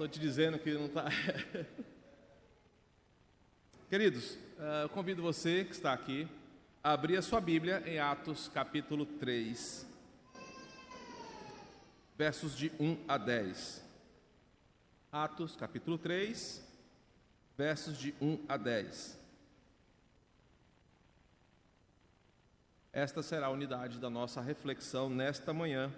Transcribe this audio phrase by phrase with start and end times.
[0.00, 1.04] Estou te dizendo que não está.
[3.90, 6.26] Queridos, eh, eu convido você que está aqui
[6.82, 9.86] a abrir a sua Bíblia em Atos capítulo 3,
[12.16, 13.84] versos de 1 a 10.
[15.12, 16.66] Atos capítulo 3,
[17.58, 19.18] versos de 1 a 10.
[22.90, 25.92] Esta será a unidade da nossa reflexão nesta manhã.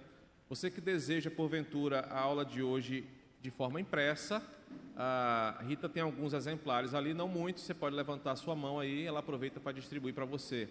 [0.48, 3.08] Você que deseja, porventura, a aula de hoje
[3.42, 4.40] de forma impressa,
[4.96, 9.18] a Rita tem alguns exemplares ali, não muitos, você pode levantar sua mão aí, ela
[9.18, 10.68] aproveita para distribuir para você.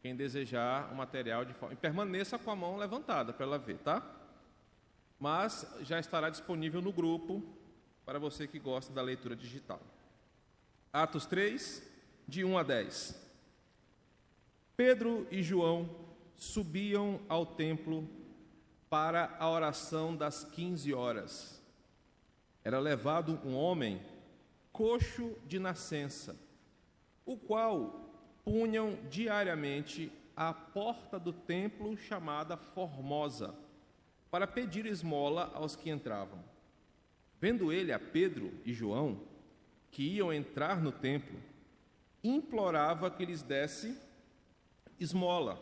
[0.00, 1.74] Quem desejar o material de forma.
[1.74, 4.04] E permaneça com a mão levantada para ela ver, tá?
[5.18, 7.42] Mas já estará disponível no grupo
[8.04, 9.80] para você que gosta da leitura digital.
[10.92, 11.88] Atos 3,
[12.26, 13.22] de 1 a 10.
[14.76, 15.88] Pedro e João
[16.36, 18.08] subiam ao templo
[18.90, 21.61] para a oração das 15 horas.
[22.64, 24.00] Era levado um homem
[24.72, 26.36] coxo de nascença,
[27.26, 28.10] o qual
[28.44, 33.54] punham diariamente à porta do templo chamada Formosa,
[34.30, 36.42] para pedir esmola aos que entravam.
[37.40, 39.20] Vendo ele a Pedro e João,
[39.90, 41.38] que iam entrar no templo,
[42.24, 43.98] implorava que lhes desse
[44.98, 45.60] esmola.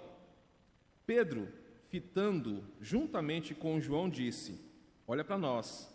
[1.06, 1.48] Pedro,
[1.88, 4.60] fitando juntamente com João, disse:
[5.06, 5.90] Olha para nós.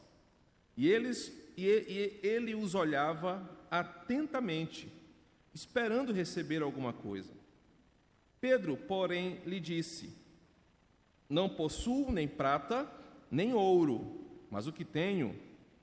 [0.77, 4.91] E, eles, e, e ele os olhava atentamente,
[5.53, 7.31] esperando receber alguma coisa.
[8.41, 10.15] Pedro, porém, lhe disse:
[11.29, 12.89] Não possuo nem prata,
[13.31, 15.35] nem ouro, mas o que tenho,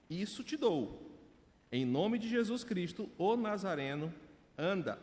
[0.09, 1.01] isso te dou.
[1.71, 4.12] Em nome de Jesus Cristo, o Nazareno,
[4.59, 4.99] anda.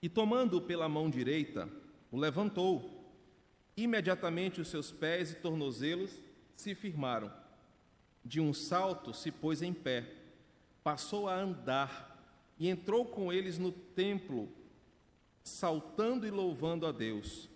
[0.00, 1.68] E tomando-o pela mão direita,
[2.10, 2.92] o levantou.
[3.76, 6.18] Imediatamente os seus pés e tornozelos
[6.56, 7.30] se firmaram.
[8.26, 10.04] De um salto se pôs em pé,
[10.82, 12.12] passou a andar
[12.58, 14.48] e entrou com eles no templo,
[15.44, 17.48] saltando e louvando a Deus.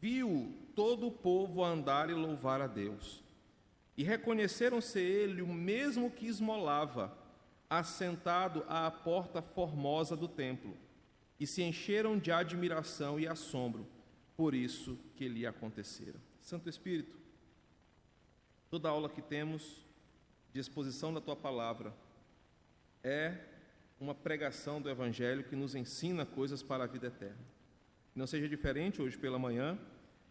[0.00, 3.22] Viu todo o povo andar e louvar a Deus.
[3.98, 7.14] E reconheceram ser ele o mesmo que esmolava,
[7.68, 10.74] assentado à porta formosa do templo
[11.38, 13.86] e se encheram de admiração e assombro
[14.34, 16.18] por isso que lhe acontecera.
[16.40, 17.18] Santo Espírito,
[18.70, 19.86] toda aula que temos
[20.52, 21.94] de exposição da tua palavra
[23.02, 23.36] é
[24.00, 27.44] uma pregação do Evangelho que nos ensina coisas para a vida eterna.
[28.14, 29.78] Não seja diferente hoje pela manhã,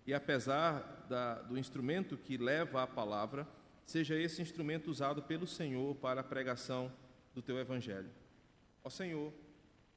[0.06, 3.48] e apesar da, do instrumento que leva a palavra,
[3.86, 6.92] seja esse instrumento usado pelo Senhor para a pregação
[7.34, 8.10] do teu Evangelho.
[8.84, 9.34] Ó Senhor,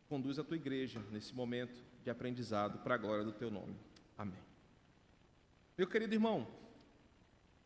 [0.08, 3.76] conduz a tua igreja nesse momento de aprendizado para a glória do teu nome.
[4.18, 4.38] Amém.
[5.78, 6.46] Meu querido irmão,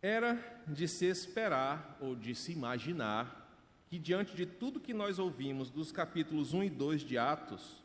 [0.05, 3.43] era de se esperar ou de se imaginar
[3.87, 7.83] que diante de tudo que nós ouvimos dos capítulos 1 e 2 de Atos,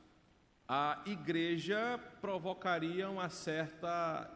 [0.68, 4.30] a igreja provocaria uma certa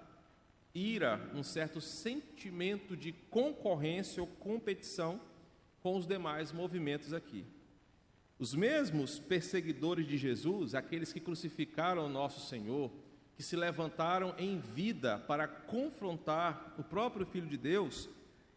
[0.74, 5.20] ira, um certo sentimento de concorrência ou competição
[5.82, 7.46] com os demais movimentos aqui.
[8.40, 12.90] Os mesmos perseguidores de Jesus, aqueles que crucificaram o nosso Senhor,
[13.36, 18.10] que se levantaram em vida para confrontar o próprio Filho de Deus,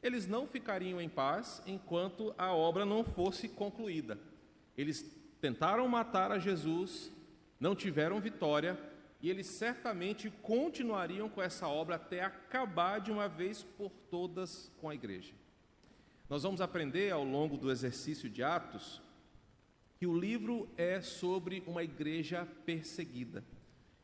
[0.02, 4.18] eles não ficariam em paz enquanto a obra não fosse concluída.
[4.76, 5.04] Eles
[5.40, 7.10] tentaram matar a Jesus,
[7.58, 8.78] não tiveram vitória,
[9.22, 14.90] e eles certamente continuariam com essa obra até acabar de uma vez por todas com
[14.90, 15.32] a igreja.
[16.28, 19.00] Nós vamos aprender ao longo do exercício de Atos
[19.98, 23.42] que o livro é sobre uma igreja perseguida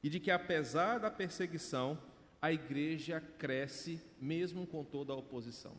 [0.02, 1.98] e de que, apesar da perseguição,
[2.40, 5.76] a igreja cresce mesmo com toda a oposição.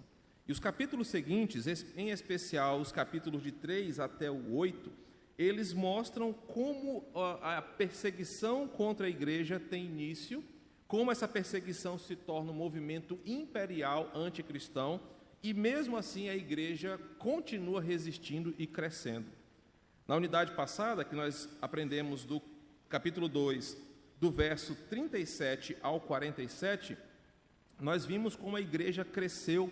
[0.48, 4.92] E os capítulos seguintes, em especial os capítulos de 3 até o 8,
[5.38, 7.06] eles mostram como
[7.42, 10.44] a perseguição contra a igreja tem início,
[10.88, 15.02] como essa perseguição se torna um movimento imperial anticristão,
[15.42, 19.28] e mesmo assim a igreja continua resistindo e crescendo.
[20.08, 22.42] Na unidade passada, que nós aprendemos do
[22.88, 23.76] capítulo 2,
[24.24, 26.98] do verso 37 ao 47,
[27.78, 29.70] nós vimos como a igreja cresceu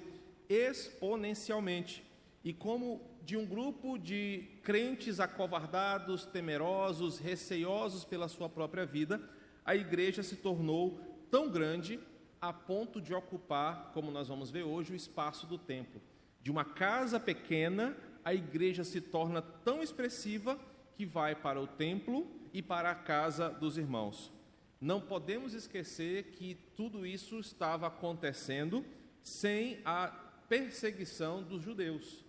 [0.49, 2.03] exponencialmente
[2.43, 9.21] e como de um grupo de crentes acovardados, temerosos, receiosos pela sua própria vida,
[9.63, 10.99] a igreja se tornou
[11.31, 11.97] tão grande
[12.41, 16.01] a ponto de ocupar, como nós vamos ver hoje, o espaço do templo.
[16.41, 20.59] De uma casa pequena a igreja se torna tão expressiva
[20.97, 24.40] que vai para o templo e para a casa dos irmãos.
[24.81, 28.83] Não podemos esquecer que tudo isso estava acontecendo
[29.21, 30.07] sem a
[30.49, 32.25] perseguição dos judeus.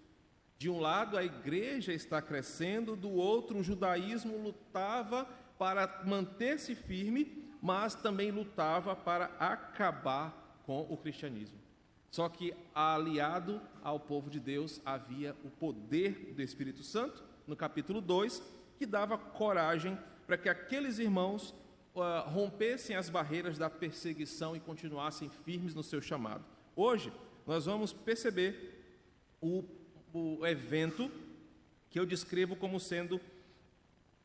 [0.58, 5.24] De um lado, a igreja está crescendo, do outro, o judaísmo lutava
[5.58, 11.58] para manter-se firme, mas também lutava para acabar com o cristianismo.
[12.10, 18.02] Só que, aliado ao povo de Deus, havia o poder do Espírito Santo, no capítulo
[18.02, 18.42] 2,
[18.76, 21.54] que dava coragem para que aqueles irmãos
[21.94, 26.44] uh, rompessem as barreiras da perseguição e continuassem firmes no seu chamado.
[26.74, 27.12] Hoje,
[27.46, 28.84] nós vamos perceber
[29.40, 29.64] o,
[30.12, 31.10] o evento
[31.90, 33.20] que eu descrevo como sendo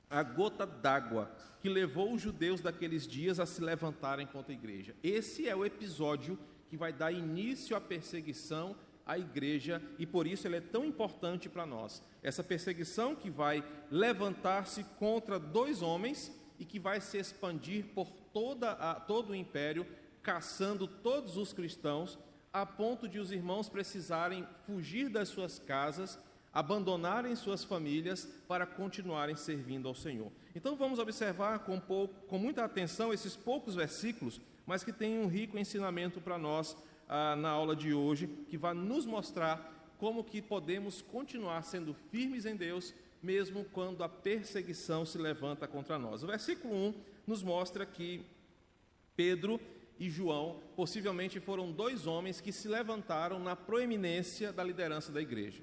[0.09, 1.29] a gota d'água
[1.59, 4.95] que levou os judeus daqueles dias a se levantarem contra a igreja.
[5.03, 6.39] Esse é o episódio
[6.69, 8.75] que vai dar início à perseguição
[9.05, 12.01] à igreja e por isso ele é tão importante para nós.
[12.21, 18.71] Essa perseguição que vai levantar-se contra dois homens e que vai se expandir por toda
[18.71, 19.85] a, todo o império,
[20.21, 22.17] caçando todos os cristãos,
[22.51, 26.19] a ponto de os irmãos precisarem fugir das suas casas,
[26.53, 30.31] abandonarem suas famílias para continuarem servindo ao Senhor.
[30.55, 35.27] Então vamos observar com, pouco, com muita atenção esses poucos versículos, mas que têm um
[35.27, 36.75] rico ensinamento para nós
[37.07, 42.45] ah, na aula de hoje, que vai nos mostrar como que podemos continuar sendo firmes
[42.45, 46.23] em Deus, mesmo quando a perseguição se levanta contra nós.
[46.23, 46.93] O versículo 1
[47.25, 48.25] nos mostra que
[49.15, 49.59] Pedro
[49.99, 55.61] e João possivelmente foram dois homens que se levantaram na proeminência da liderança da igreja.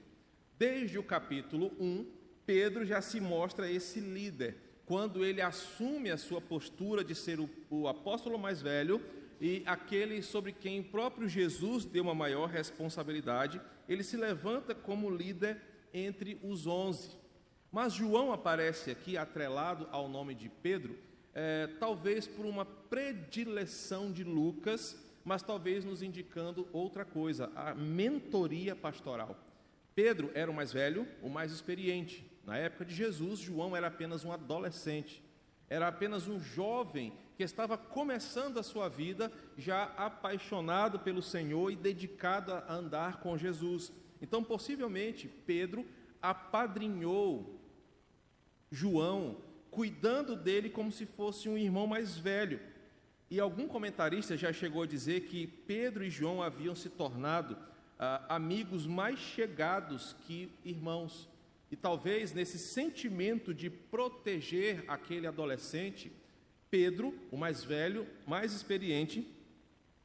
[0.58, 2.06] Desde o capítulo 1,
[2.44, 7.48] Pedro já se mostra esse líder, quando ele assume a sua postura de ser o,
[7.70, 9.00] o apóstolo mais velho
[9.40, 15.10] e aquele sobre quem o próprio Jesus deu uma maior responsabilidade, ele se levanta como
[15.10, 15.60] líder
[15.92, 17.10] entre os onze.
[17.74, 20.96] Mas João aparece aqui atrelado ao nome de Pedro,
[21.34, 28.76] é, talvez por uma predileção de Lucas, mas talvez nos indicando outra coisa, a mentoria
[28.76, 29.36] pastoral.
[29.92, 32.24] Pedro era o mais velho, o mais experiente.
[32.44, 35.20] Na época de Jesus, João era apenas um adolescente,
[35.68, 41.76] era apenas um jovem que estava começando a sua vida já apaixonado pelo Senhor e
[41.76, 43.90] dedicado a andar com Jesus.
[44.22, 45.84] Então, possivelmente, Pedro
[46.22, 47.63] apadrinhou
[48.70, 49.36] João,
[49.70, 52.60] cuidando dele como se fosse um irmão mais velho.
[53.30, 57.56] E algum comentarista já chegou a dizer que Pedro e João haviam se tornado
[57.98, 61.28] ah, amigos mais chegados que irmãos.
[61.70, 66.12] E talvez nesse sentimento de proteger aquele adolescente,
[66.70, 69.26] Pedro, o mais velho, mais experiente,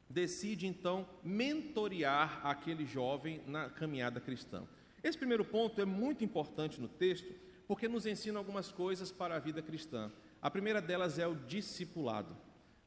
[0.09, 4.63] decide então mentorear aquele jovem na caminhada cristã.
[5.03, 7.31] Esse primeiro ponto é muito importante no texto,
[7.69, 10.11] porque nos ensina algumas coisas para a vida cristã.
[10.41, 12.35] A primeira delas é o discipulado.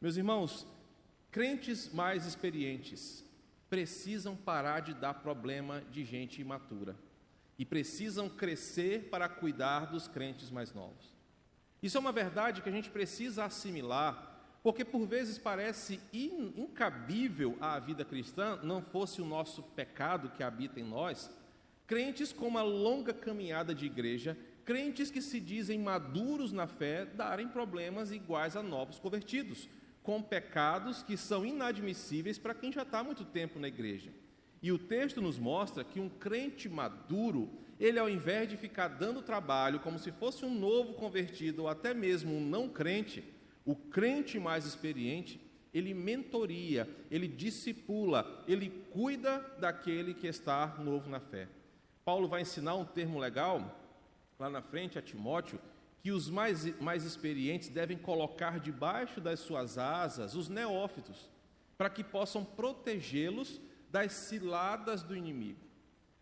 [0.00, 0.67] Meus irmãos,
[1.31, 3.25] crentes mais experientes
[3.70, 6.96] precisam parar de dar problema de gente imatura
[7.56, 11.14] e precisam crescer para cuidar dos crentes mais novos.
[11.81, 17.79] Isso é uma verdade que a gente precisa assimilar, porque por vezes parece incabível à
[17.79, 21.31] vida cristã, não fosse o nosso pecado que habita em nós,
[21.87, 27.49] crentes com uma longa caminhada de igreja, crentes que se dizem maduros na fé, darem
[27.49, 29.69] problemas iguais a novos convertidos,
[30.03, 34.11] com pecados que são inadmissíveis para quem já está há muito tempo na igreja.
[34.62, 39.22] E o texto nos mostra que um crente maduro, ele ao invés de ficar dando
[39.22, 43.25] trabalho como se fosse um novo convertido ou até mesmo um não crente,
[43.65, 45.41] o crente mais experiente,
[45.72, 51.48] ele mentoria, ele discipula, ele cuida daquele que está novo na fé.
[52.05, 53.81] Paulo vai ensinar um termo legal
[54.43, 55.61] lá na frente a Timóteo,
[56.03, 61.31] que os mais, mais experientes devem colocar debaixo das suas asas os neófitos,
[61.79, 65.61] para que possam protegê-los das ciladas do inimigo.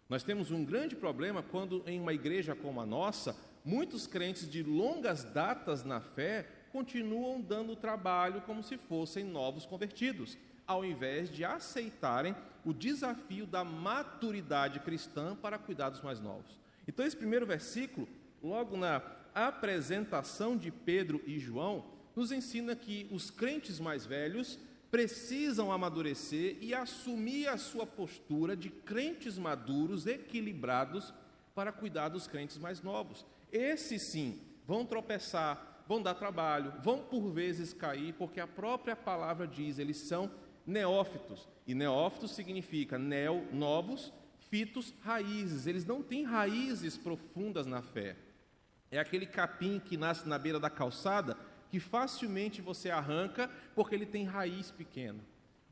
[0.06, 3.34] Nós temos um grande problema quando, em uma igreja como a nossa,
[3.64, 10.36] muitos crentes de longas datas na fé continuam dando trabalho como se fossem novos convertidos,
[10.66, 12.36] ao invés de aceitarem
[12.66, 16.60] o desafio da maturidade cristã para cuidar dos mais novos.
[16.90, 18.08] Então, esse primeiro versículo,
[18.42, 19.00] logo na
[19.32, 21.84] apresentação de Pedro e João,
[22.16, 24.58] nos ensina que os crentes mais velhos
[24.90, 31.14] precisam amadurecer e assumir a sua postura de crentes maduros, equilibrados,
[31.54, 33.24] para cuidar dos crentes mais novos.
[33.52, 39.46] Esses sim vão tropeçar, vão dar trabalho, vão por vezes cair, porque a própria palavra
[39.46, 40.28] diz, eles são
[40.66, 41.48] neófitos.
[41.68, 44.12] E neófitos significa neo, novos,
[44.50, 45.66] fitos, raízes.
[45.66, 48.16] Eles não têm raízes profundas na fé.
[48.90, 51.36] É aquele capim que nasce na beira da calçada
[51.70, 55.20] que facilmente você arranca porque ele tem raiz pequena.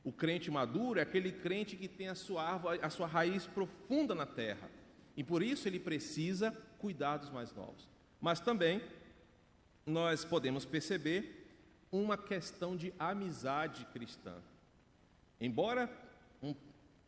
[0.04, 4.14] O crente maduro é aquele crente que tem a sua árvore, a sua raiz profunda
[4.14, 4.70] na terra.
[5.16, 7.88] E por isso ele precisa cuidar dos mais novos.
[8.20, 8.80] Mas também
[9.84, 11.34] nós podemos perceber
[11.90, 14.36] uma questão de amizade cristã.
[15.40, 15.90] Embora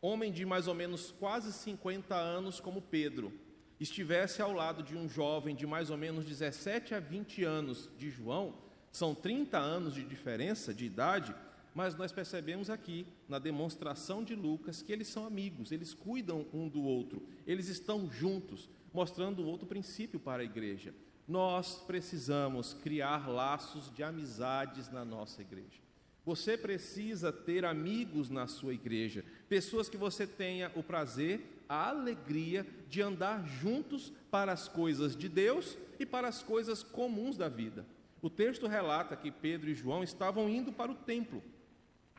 [0.01, 3.31] homem de mais ou menos quase 50 anos como Pedro
[3.79, 8.09] estivesse ao lado de um jovem de mais ou menos 17 a 20 anos de
[8.09, 8.55] João,
[8.91, 11.35] são 30 anos de diferença de idade,
[11.73, 16.67] mas nós percebemos aqui na demonstração de Lucas que eles são amigos, eles cuidam um
[16.67, 20.93] do outro, eles estão juntos, mostrando outro princípio para a igreja.
[21.27, 25.79] Nós precisamos criar laços de amizades na nossa igreja.
[26.25, 32.65] Você precisa ter amigos na sua igreja, pessoas que você tenha o prazer, a alegria
[32.89, 37.85] de andar juntos para as coisas de Deus e para as coisas comuns da vida.
[38.21, 41.41] O texto relata que Pedro e João estavam indo para o templo.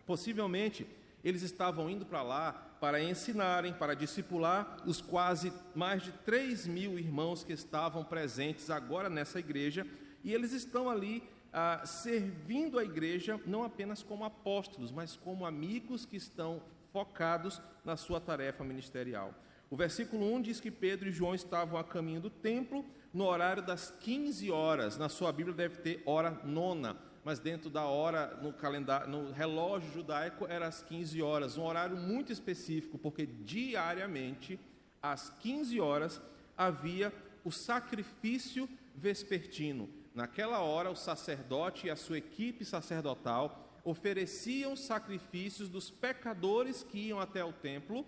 [0.04, 0.84] Possivelmente,
[1.22, 6.98] eles estavam indo para lá para ensinarem, para discipular os quase mais de 3 mil
[6.98, 9.86] irmãos que estavam presentes agora nessa igreja,
[10.24, 16.06] e eles estão ali ah, servindo a igreja não apenas como apóstolos, mas como amigos
[16.06, 19.34] que estão focados na sua tarefa ministerial.
[19.70, 23.62] O versículo 1 diz que Pedro e João estavam a caminho do templo no horário
[23.62, 24.98] das 15 horas.
[24.98, 29.90] Na sua Bíblia deve ter hora nona, mas dentro da hora no calendário, no relógio
[29.92, 34.58] judaico era às 15 horas, um horário muito específico, porque diariamente
[35.02, 36.20] às 15 horas
[36.56, 37.12] havia
[37.44, 39.88] o sacrifício vespertino.
[40.14, 47.18] Naquela hora, o sacerdote e a sua equipe sacerdotal ofereciam sacrifícios dos pecadores que iam
[47.18, 48.06] até o templo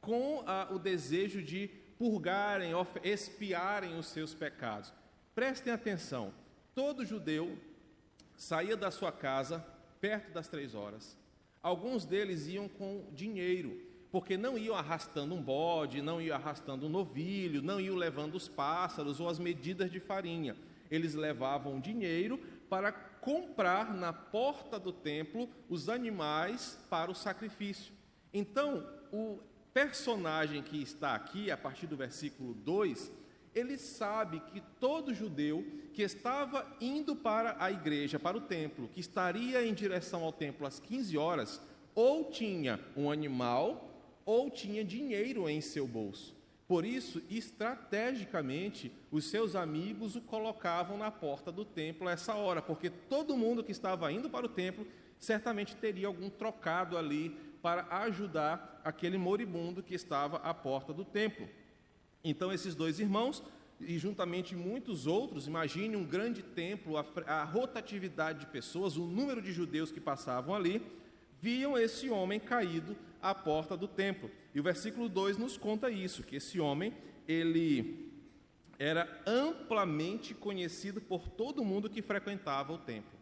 [0.00, 2.72] com ah, o desejo de purgarem,
[3.02, 4.92] expiarem os seus pecados.
[5.34, 6.32] Prestem atenção:
[6.74, 7.58] todo judeu
[8.36, 9.64] saía da sua casa
[9.98, 11.16] perto das três horas.
[11.62, 13.80] Alguns deles iam com dinheiro,
[14.12, 18.46] porque não iam arrastando um bode, não iam arrastando um novilho, não iam levando os
[18.46, 20.54] pássaros ou as medidas de farinha
[20.90, 22.38] eles levavam dinheiro
[22.68, 27.92] para comprar na porta do templo os animais para o sacrifício.
[28.32, 29.38] Então, o
[29.72, 33.10] personagem que está aqui, a partir do versículo 2,
[33.54, 35.64] ele sabe que todo judeu
[35.94, 40.66] que estava indo para a igreja, para o templo, que estaria em direção ao templo
[40.66, 41.60] às 15 horas,
[41.94, 46.35] ou tinha um animal ou tinha dinheiro em seu bolso.
[46.68, 52.60] Por isso, estrategicamente, os seus amigos o colocavam na porta do templo a essa hora,
[52.60, 54.86] porque todo mundo que estava indo para o templo
[55.18, 57.30] certamente teria algum trocado ali
[57.62, 61.48] para ajudar aquele moribundo que estava à porta do templo.
[62.22, 63.42] Então, esses dois irmãos,
[63.80, 69.40] e juntamente muitos outros, imagine um grande templo, a, a rotatividade de pessoas, o número
[69.40, 70.82] de judeus que passavam ali,
[71.40, 72.96] viam esse homem caído
[73.30, 74.30] à porta do templo.
[74.54, 76.94] E o versículo 2 nos conta isso, que esse homem,
[77.26, 78.12] ele
[78.78, 83.18] era amplamente conhecido por todo mundo que frequentava o templo.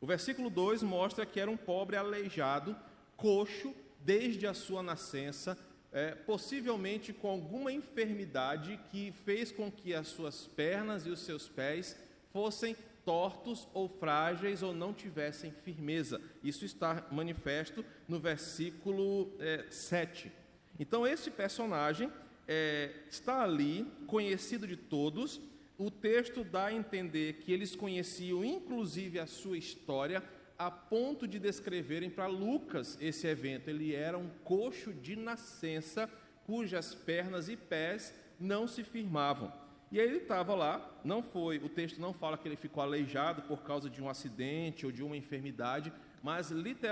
[0.00, 2.76] O versículo 2 mostra que era um pobre aleijado,
[3.16, 5.58] coxo, desde a sua nascença,
[5.92, 11.48] é, possivelmente com alguma enfermidade que fez com que as suas pernas e os seus
[11.48, 11.96] pés
[12.32, 16.20] fossem tortos ou frágeis ou não tivessem firmeza.
[16.42, 20.32] Isso está manifesto no versículo é, 7.
[20.78, 22.10] Então, este personagem
[22.48, 25.40] é, está ali, conhecido de todos.
[25.78, 30.22] O texto dá a entender que eles conheciam inclusive a sua história,
[30.58, 33.68] a ponto de descreverem para Lucas esse evento.
[33.68, 36.10] Ele era um coxo de nascença,
[36.44, 39.52] cujas pernas e pés não se firmavam.
[39.92, 43.42] E aí ele estava lá, não foi, o texto não fala que ele ficou aleijado
[43.42, 46.50] por causa de um acidente ou de uma enfermidade, mas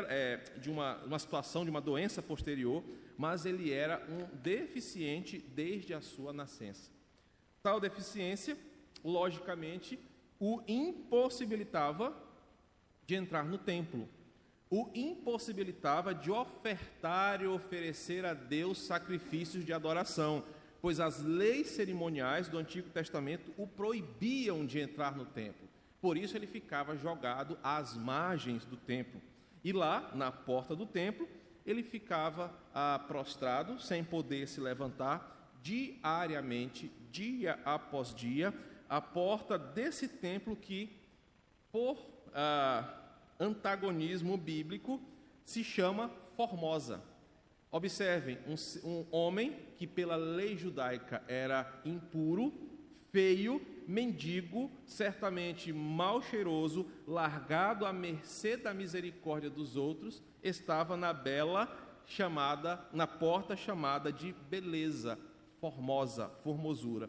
[0.09, 2.83] é, de uma, uma situação de uma doença posterior,
[3.17, 6.91] mas ele era um deficiente desde a sua nascença.
[7.63, 8.57] Tal deficiência,
[9.05, 9.99] logicamente,
[10.41, 12.17] o impossibilitava
[13.07, 14.09] de entrar no templo,
[14.71, 20.45] o impossibilitava de ofertar e oferecer a Deus sacrifícios de adoração,
[20.81, 25.68] pois as leis cerimoniais do Antigo Testamento o proibiam de entrar no templo.
[26.01, 29.21] Por isso ele ficava jogado às margens do templo.
[29.65, 31.29] E lá, na porta do templo,
[31.67, 38.55] ele ficava ah, prostrado, sem poder se levantar, diariamente, dia após dia,
[38.89, 40.97] à porta desse templo que,
[41.71, 41.99] por
[42.33, 42.89] ah,
[43.39, 45.01] antagonismo bíblico,
[45.45, 47.03] se chama Formosa.
[47.71, 48.55] Observem, um,
[48.89, 52.53] um homem que, pela lei judaica, era impuro,
[53.11, 61.67] feio, mendigo, certamente mal cheiroso, largado à mercê da misericórdia dos outros, estava na bela
[62.05, 65.19] chamada, na porta chamada de beleza,
[65.59, 67.09] formosa, formosura.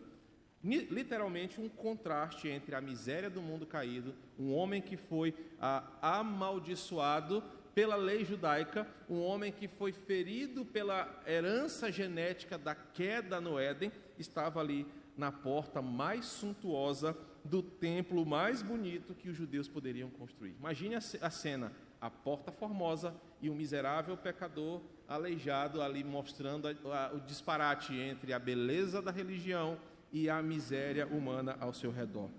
[0.64, 7.44] Literalmente um contraste entre a miséria do mundo caído, um homem que foi ah, amaldiçoado
[7.76, 13.92] pela lei judaica, um homem que foi ferido pela herança genética da queda no Éden,
[14.18, 14.86] estava ali
[15.20, 20.56] na porta mais suntuosa do templo mais bonito que os judeus poderiam construir.
[20.58, 26.70] Imagine a cena: a porta formosa e um miserável pecador aleijado ali mostrando
[27.14, 29.78] o disparate entre a beleza da religião
[30.12, 32.30] e a miséria humana ao seu redor.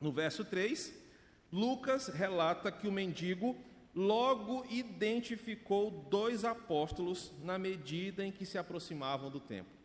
[0.00, 0.94] No verso 3,
[1.52, 3.56] Lucas relata que o mendigo
[3.94, 9.81] logo identificou dois apóstolos na medida em que se aproximavam do templo.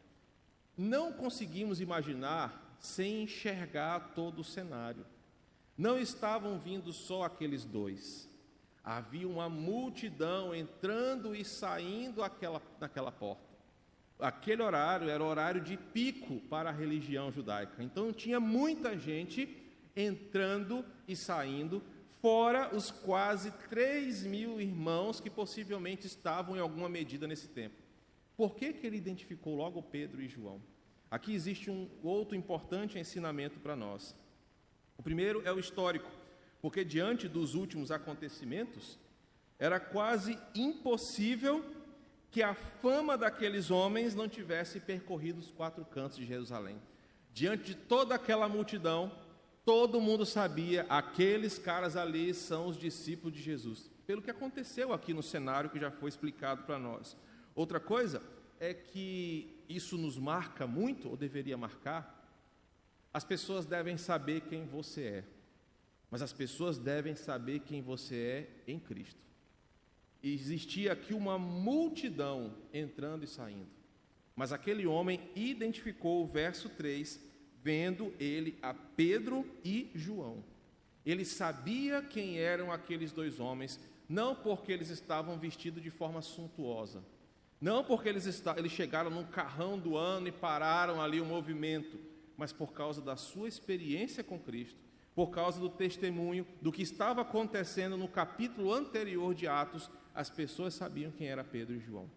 [0.77, 5.05] Não conseguimos imaginar sem enxergar todo o cenário.
[5.77, 8.29] Não estavam vindo só aqueles dois.
[8.83, 13.47] Havia uma multidão entrando e saindo aquela, naquela porta.
[14.19, 17.83] Aquele horário era horário de pico para a religião judaica.
[17.83, 19.55] Então tinha muita gente
[19.95, 21.83] entrando e saindo,
[22.21, 27.86] fora os quase 3 mil irmãos que possivelmente estavam em alguma medida nesse tempo.
[28.37, 30.61] Por que, que ele identificou logo Pedro e João?
[31.09, 34.15] Aqui existe um outro importante ensinamento para nós.
[34.95, 36.09] O primeiro é o histórico,
[36.61, 38.99] porque diante dos últimos acontecimentos,
[39.57, 41.65] era quase impossível
[42.29, 46.79] que a fama daqueles homens não tivesse percorrido os quatro cantos de Jerusalém.
[47.33, 49.11] Diante de toda aquela multidão,
[49.65, 53.89] todo mundo sabia, aqueles caras ali são os discípulos de Jesus.
[54.05, 57.17] Pelo que aconteceu aqui no cenário que já foi explicado para nós.
[57.57, 58.21] Outra coisa
[58.59, 62.31] é que isso nos marca muito, ou deveria marcar.
[63.11, 65.23] As pessoas devem saber quem você é,
[66.11, 69.19] mas as pessoas devem saber quem você é em Cristo.
[70.21, 73.71] E existia aqui uma multidão entrando e saindo,
[74.35, 77.19] mas aquele homem identificou o verso 3,
[77.63, 80.43] vendo ele a Pedro e João.
[81.03, 87.03] Ele sabia quem eram aqueles dois homens, não porque eles estavam vestidos de forma suntuosa,
[87.59, 91.99] não porque eles, está, eles chegaram num carrão do ano e pararam ali o movimento,
[92.37, 94.79] mas por causa da sua experiência com Cristo,
[95.15, 100.75] por causa do testemunho do que estava acontecendo no capítulo anterior de Atos, as pessoas
[100.75, 102.09] sabiam quem era Pedro e João.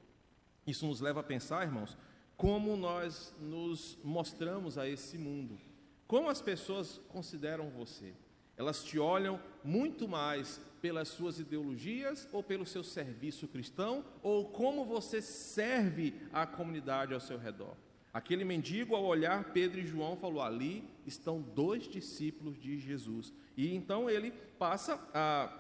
[0.67, 1.97] Isso nos leva a pensar, irmãos,
[2.37, 5.59] como nós nos mostramos a esse mundo.
[6.07, 8.15] Como as pessoas consideram você?
[8.61, 14.85] Elas te olham muito mais pelas suas ideologias ou pelo seu serviço cristão ou como
[14.85, 17.75] você serve a comunidade ao seu redor.
[18.13, 23.33] Aquele mendigo, ao olhar Pedro e João, falou: Ali estão dois discípulos de Jesus.
[23.57, 25.51] E então ele passa a,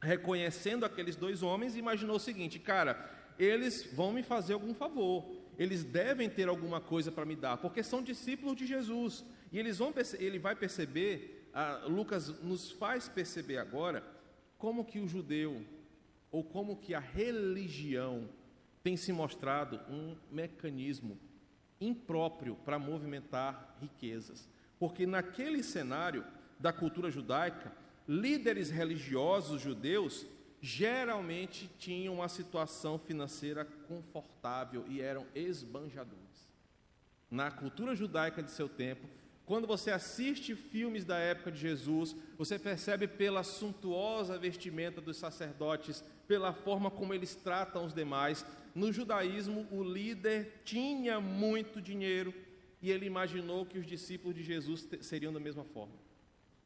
[0.00, 5.82] reconhecendo aqueles dois homens, imaginou o seguinte: Cara, eles vão me fazer algum favor, eles
[5.82, 9.24] devem ter alguma coisa para me dar, porque são discípulos de Jesus.
[9.50, 11.39] E eles vão, ele vai perceber,
[11.88, 14.04] Lucas nos faz perceber agora,
[14.58, 15.64] como que o judeu,
[16.30, 18.28] ou como que a religião
[18.82, 21.18] tem se mostrado um mecanismo
[21.80, 24.48] impróprio para movimentar riquezas.
[24.78, 26.24] Porque naquele cenário
[26.58, 27.72] da cultura judaica,
[28.06, 30.26] líderes religiosos judeus
[30.60, 36.20] geralmente tinham uma situação financeira confortável e eram esbanjadores.
[37.30, 39.08] Na cultura judaica de seu tempo,
[39.50, 46.04] quando você assiste filmes da época de Jesus, você percebe pela suntuosa vestimenta dos sacerdotes,
[46.28, 48.46] pela forma como eles tratam os demais.
[48.76, 52.32] No judaísmo, o líder tinha muito dinheiro
[52.80, 55.94] e ele imaginou que os discípulos de Jesus seriam da mesma forma.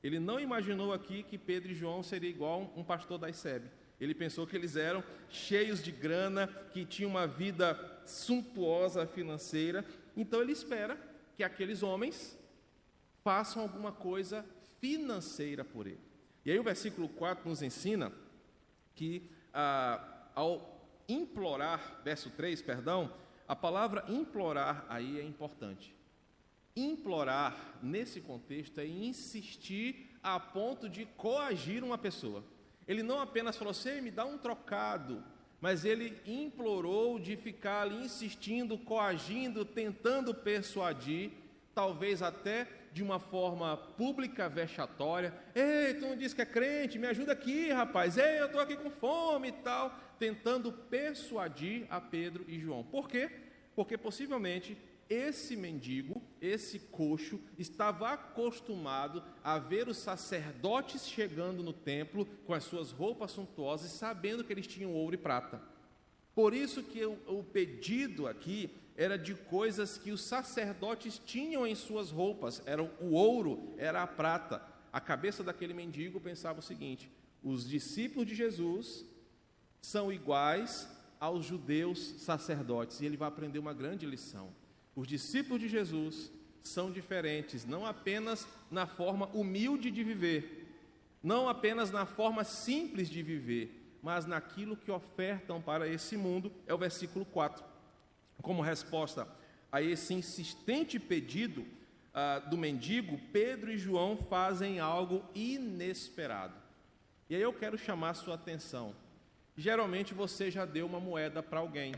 [0.03, 3.65] Ele não imaginou aqui que Pedro e João seriam igual um pastor da ICEB.
[3.99, 9.83] Ele pensou que eles eram cheios de grana, que tinham uma vida suntuosa financeira.
[10.15, 10.99] Então ele espera
[11.35, 12.44] que aqueles homens
[13.25, 14.45] façam alguma coisa
[14.81, 16.01] financeira por ele.
[16.45, 18.13] E aí o versículo 4 nos ensina
[18.95, 20.75] que ah, ao
[21.09, 23.13] implorar, verso 3, perdão,
[23.49, 25.95] a palavra implorar aí é importante.
[26.77, 32.45] Implorar, nesse contexto, é insistir a ponto de coagir uma pessoa.
[32.87, 35.25] Ele não apenas falou assim, me dá um trocado,
[35.61, 41.31] mas ele implorou de ficar ali insistindo, coagindo, tentando persuadir,
[41.75, 45.35] talvez até de uma forma pública vexatória.
[45.53, 48.17] Ei, tu não disse que é crente, me ajuda aqui, rapaz.
[48.17, 49.93] Ei, eu estou aqui com fome e tal.
[50.17, 52.85] Tentando persuadir a Pedro e João.
[52.85, 53.29] Por quê?
[53.75, 54.79] Porque possivelmente
[55.11, 62.63] esse mendigo, esse coxo, estava acostumado a ver os sacerdotes chegando no templo com as
[62.63, 65.61] suas roupas suntuosas, sabendo que eles tinham ouro e prata.
[66.33, 71.75] Por isso que o, o pedido aqui era de coisas que os sacerdotes tinham em
[71.75, 74.63] suas roupas, era o ouro, era a prata.
[74.93, 77.11] A cabeça daquele mendigo pensava o seguinte:
[77.43, 79.05] os discípulos de Jesus
[79.83, 84.53] são iguais aos judeus sacerdotes, e ele vai aprender uma grande lição.
[84.95, 86.31] Os discípulos de Jesus
[86.63, 90.67] são diferentes, não apenas na forma humilde de viver,
[91.23, 96.73] não apenas na forma simples de viver, mas naquilo que ofertam para esse mundo, é
[96.73, 97.74] o versículo 4.
[98.45, 99.27] Como resposta
[99.73, 106.55] a esse insistente pedido uh, do mendigo, Pedro e João fazem algo inesperado.
[107.29, 108.95] E aí eu quero chamar sua atenção.
[109.57, 111.93] Geralmente você já deu uma moeda para alguém,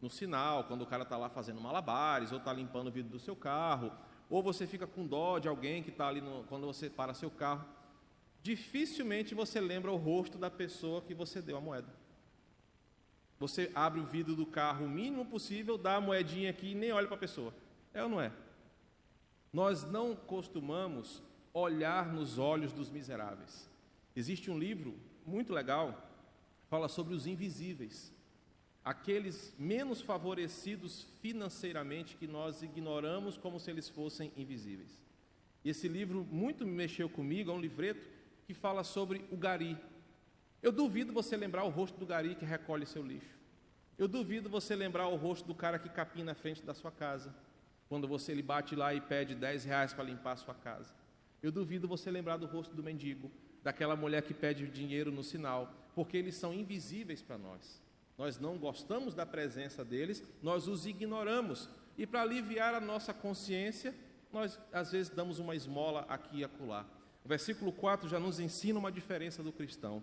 [0.00, 3.18] no sinal, quando o cara está lá fazendo malabares, ou está limpando o vidro do
[3.18, 3.92] seu carro,
[4.30, 7.30] ou você fica com dó de alguém que está ali no, quando você para seu
[7.30, 7.64] carro.
[8.42, 11.92] Dificilmente você lembra o rosto da pessoa que você deu a moeda.
[13.38, 16.92] Você abre o vidro do carro o mínimo possível, dá a moedinha aqui e nem
[16.92, 17.54] olha para a pessoa.
[17.94, 18.32] É ou não é?
[19.52, 21.22] Nós não costumamos
[21.52, 23.68] olhar nos olhos dos miseráveis.
[24.14, 26.10] Existe um livro muito legal,
[26.68, 28.12] fala sobre os invisíveis,
[28.84, 34.98] aqueles menos favorecidos financeiramente que nós ignoramos como se eles fossem invisíveis.
[35.64, 38.08] Esse livro muito me mexeu comigo, é um livreto
[38.46, 39.76] que fala sobre o gari,
[40.62, 43.38] eu duvido você lembrar o rosto do gari que recolhe seu lixo.
[43.96, 47.34] Eu duvido você lembrar o rosto do cara que capina na frente da sua casa,
[47.88, 50.94] quando você ele bate lá e pede 10 reais para limpar a sua casa.
[51.42, 53.30] Eu duvido você lembrar do rosto do mendigo,
[53.62, 57.82] daquela mulher que pede dinheiro no sinal, porque eles são invisíveis para nós.
[58.16, 61.68] Nós não gostamos da presença deles, nós os ignoramos.
[61.96, 63.94] E para aliviar a nossa consciência,
[64.32, 66.84] nós às vezes damos uma esmola aqui e acolá.
[67.24, 70.02] O versículo 4 já nos ensina uma diferença do cristão.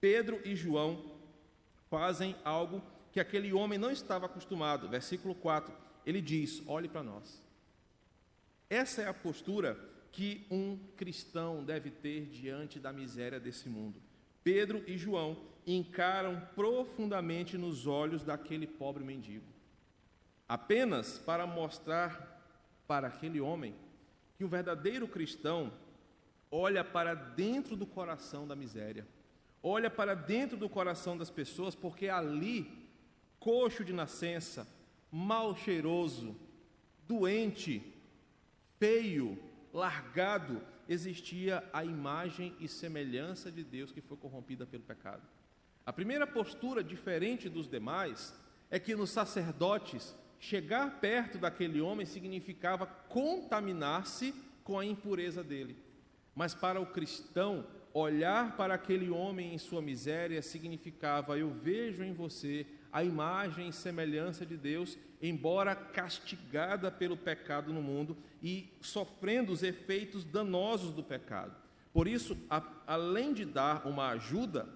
[0.00, 1.18] Pedro e João
[1.90, 2.82] fazem algo
[3.12, 4.88] que aquele homem não estava acostumado.
[4.88, 5.74] Versículo 4,
[6.06, 7.42] ele diz: Olhe para nós.
[8.70, 9.78] Essa é a postura
[10.12, 14.00] que um cristão deve ter diante da miséria desse mundo.
[14.44, 19.46] Pedro e João encaram profundamente nos olhos daquele pobre mendigo,
[20.48, 22.36] apenas para mostrar
[22.86, 23.74] para aquele homem
[24.36, 25.72] que o verdadeiro cristão
[26.50, 29.06] olha para dentro do coração da miséria
[29.62, 32.88] olha para dentro do coração das pessoas, porque ali,
[33.38, 34.66] coxo de nascença,
[35.10, 36.36] mal cheiroso,
[37.06, 37.82] doente,
[38.78, 39.38] feio,
[39.72, 45.22] largado, existia a imagem e semelhança de Deus que foi corrompida pelo pecado.
[45.84, 48.34] A primeira postura diferente dos demais
[48.70, 55.76] é que nos sacerdotes chegar perto daquele homem significava contaminar-se com a impureza dele.
[56.34, 62.12] Mas para o cristão, olhar para aquele homem em sua miséria significava: eu vejo em
[62.12, 69.52] você a imagem e semelhança de Deus, embora castigada pelo pecado no mundo e sofrendo
[69.52, 71.54] os efeitos danosos do pecado.
[71.92, 74.68] Por isso, a, além de dar uma ajuda,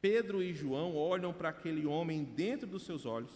[0.00, 3.32] Pedro e João olham para aquele homem dentro dos seus olhos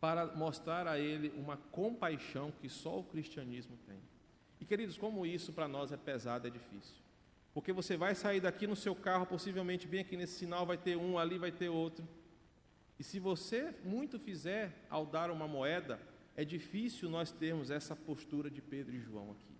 [0.00, 3.98] para mostrar a ele uma compaixão que só o cristianismo tem.
[4.60, 7.03] E queridos, como isso para nós é pesado, é difícil.
[7.54, 10.96] Porque você vai sair daqui no seu carro, possivelmente bem aqui nesse sinal vai ter
[10.96, 12.06] um, ali vai ter outro.
[12.98, 16.00] E se você muito fizer ao dar uma moeda,
[16.36, 19.54] é difícil nós termos essa postura de Pedro e João aqui.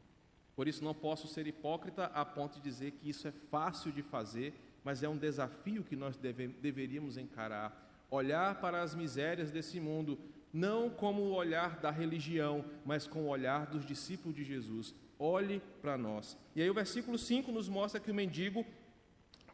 [0.57, 4.03] Por isso não posso ser hipócrita a ponto de dizer que isso é fácil de
[4.03, 4.53] fazer,
[4.83, 7.81] mas é um desafio que nós deve, deveríamos encarar.
[8.11, 10.19] Olhar para as misérias desse mundo,
[10.53, 15.63] não como o olhar da religião, mas com o olhar dos discípulos de Jesus olhe
[15.81, 16.37] para nós.
[16.55, 18.65] E aí o versículo 5 nos mostra que o mendigo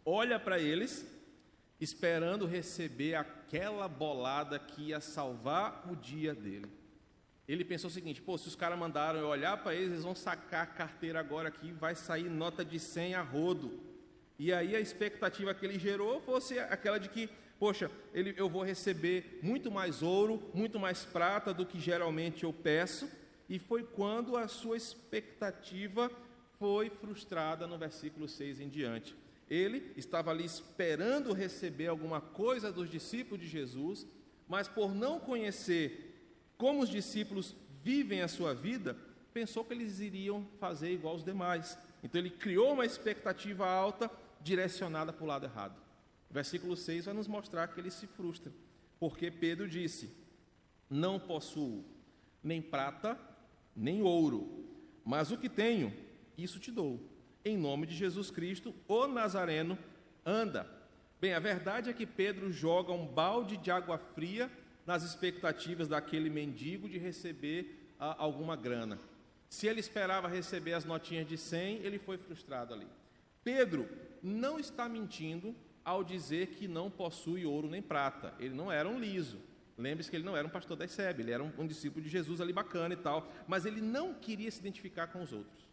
[0.05, 1.07] olha para eles,
[1.81, 6.71] esperando receber aquela bolada que ia salvar o dia dele.
[7.49, 10.15] Ele pensou o seguinte: pô, se os caras mandaram eu olhar para eles, eles vão
[10.15, 13.81] sacar a carteira agora aqui, vai sair nota de 100 a rodo.
[14.39, 18.63] E aí a expectativa que ele gerou fosse aquela de que, poxa, ele, eu vou
[18.63, 23.11] receber muito mais ouro, muito mais prata do que geralmente eu peço,
[23.51, 26.09] e foi quando a sua expectativa
[26.57, 29.17] foi frustrada no versículo 6 em diante.
[29.51, 34.07] Ele estava ali esperando receber alguma coisa dos discípulos de Jesus,
[34.47, 36.07] mas por não conhecer
[36.57, 38.97] como os discípulos vivem a sua vida,
[39.35, 41.77] pensou que eles iriam fazer igual os demais.
[42.05, 44.09] Então ele criou uma expectativa alta
[44.41, 45.77] direcionada para o lado errado.
[46.31, 48.53] O versículo 6 vai nos mostrar que ele se frustra,
[49.01, 50.09] porque Pedro disse:
[50.89, 51.85] Não possuo
[52.45, 53.19] nem prata
[53.75, 54.65] nem ouro,
[55.05, 55.93] mas o que tenho,
[56.37, 57.01] isso te dou.
[57.45, 59.79] Em nome de Jesus Cristo, o Nazareno,
[60.25, 60.67] anda.
[61.21, 64.51] Bem, a verdade é que Pedro joga um balde de água fria
[64.87, 68.99] nas expectativas daquele mendigo de receber ah, alguma grana.
[69.49, 72.87] Se ele esperava receber as notinhas de 100, ele foi frustrado ali.
[73.43, 73.89] Pedro
[74.23, 75.55] não está mentindo
[75.85, 78.35] ao dizer que não possui ouro nem prata.
[78.39, 79.39] Ele não era um liso.
[79.81, 82.11] Lembre-se que ele não era um pastor da ICEB, ele era um, um, discípulo de
[82.11, 85.67] Jesus ali bacana e tal, mas ele não queria se identificar com os outros.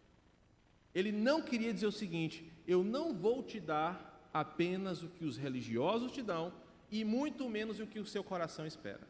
[0.95, 5.37] Ele não queria dizer o seguinte: eu não vou te dar apenas o que os
[5.37, 6.53] religiosos te dão
[6.89, 9.07] e muito menos o que o seu coração espera.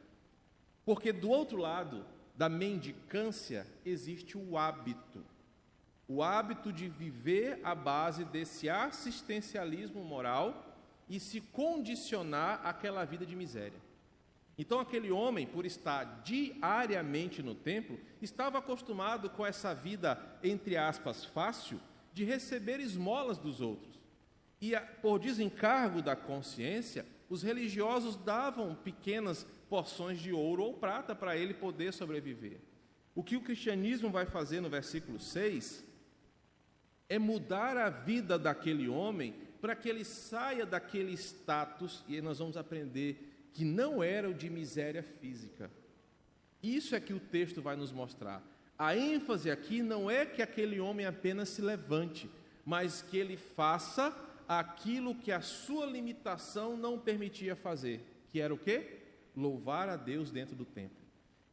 [0.83, 2.05] Porque do outro lado
[2.35, 5.23] da mendicância existe o hábito.
[6.07, 10.65] O hábito de viver à base desse assistencialismo moral
[11.09, 13.86] e se condicionar àquela vida de miséria.
[14.57, 21.23] Então, aquele homem, por estar diariamente no templo, estava acostumado com essa vida, entre aspas,
[21.23, 21.79] fácil,
[22.11, 23.99] de receber esmolas dos outros.
[24.59, 31.37] E, por desencargo da consciência, os religiosos davam pequenas porções de ouro ou prata para
[31.37, 32.59] ele poder sobreviver.
[33.13, 35.83] O que o cristianismo vai fazer no versículo 6
[37.09, 42.57] é mudar a vida daquele homem para que ele saia daquele status, e nós vamos
[42.57, 43.26] aprender
[43.57, 45.71] que não era o de miséria física.
[46.61, 48.47] Isso é que o texto vai nos mostrar.
[48.77, 52.29] A ênfase aqui não é que aquele homem apenas se levante,
[52.63, 54.15] mas que ele faça
[54.47, 58.99] aquilo que a sua limitação não permitia fazer, que era o quê?
[59.35, 61.07] Louvar a Deus dentro do templo.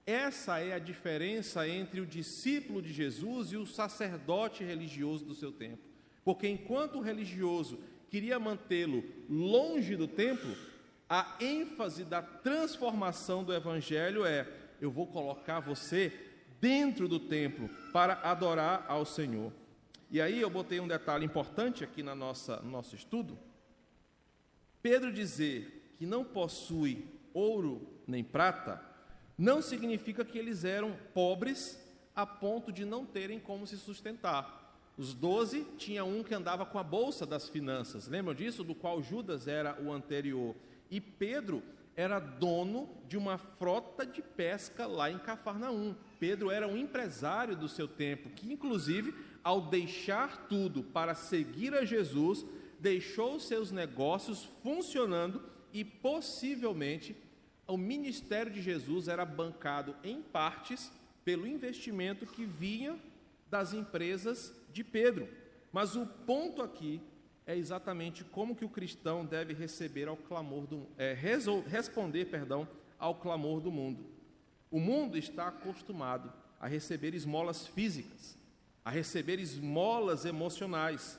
[0.04, 5.50] Essa é a diferença entre o discípulo de Jesus e o sacerdote religioso do seu
[5.50, 5.82] tempo.
[6.22, 7.78] Porque enquanto o religioso
[8.10, 10.54] queria mantê-lo longe do templo,
[11.14, 14.48] a ênfase da transformação do evangelho é:
[14.80, 16.12] eu vou colocar você
[16.60, 19.52] dentro do templo para adorar ao Senhor.
[20.10, 23.38] E aí eu botei um detalhe importante aqui na nossa, no nosso estudo.
[24.82, 28.82] Pedro dizer que não possui ouro nem prata,
[29.38, 31.80] não significa que eles eram pobres
[32.14, 34.62] a ponto de não terem como se sustentar.
[34.98, 38.64] Os doze tinha um que andava com a bolsa das finanças, lembram disso?
[38.64, 40.56] Do qual Judas era o anterior.
[40.94, 41.60] E Pedro
[41.96, 45.92] era dono de uma frota de pesca lá em Cafarnaum.
[46.20, 51.84] Pedro era um empresário do seu tempo, que inclusive, ao deixar tudo para seguir a
[51.84, 52.46] Jesus,
[52.78, 57.16] deixou seus negócios funcionando e possivelmente
[57.66, 60.92] o ministério de Jesus era bancado em partes
[61.24, 62.96] pelo investimento que vinha
[63.50, 65.26] das empresas de Pedro.
[65.72, 67.00] Mas o ponto aqui
[67.46, 71.12] é exatamente como que o cristão deve receber ao clamor do é,
[71.66, 72.66] responder, perdão,
[72.98, 74.06] ao clamor do mundo.
[74.70, 78.38] O mundo está acostumado a receber esmolas físicas,
[78.84, 81.18] a receber esmolas emocionais.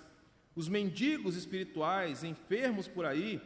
[0.55, 3.41] Os mendigos espirituais, enfermos por aí,